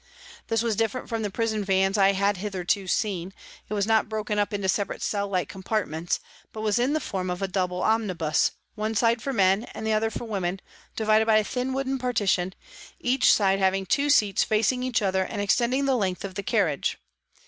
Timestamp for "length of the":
15.95-16.41